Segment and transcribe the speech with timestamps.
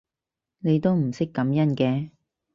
[0.57, 2.09] 你都唔識感恩嘅